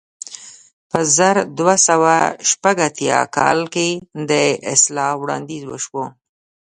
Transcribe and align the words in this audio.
په 0.89 0.99
زر 1.15 1.35
دوه 1.57 1.75
سوه 1.87 2.15
شپږ 2.49 2.75
اتیا 2.87 3.19
کال 3.37 3.59
کې 3.73 3.87
د 4.29 4.31
اصلاح 4.73 5.11
وړاندیز 5.21 5.63
وشو. 5.67 6.03